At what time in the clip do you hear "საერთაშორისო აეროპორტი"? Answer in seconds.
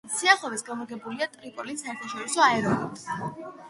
1.87-3.27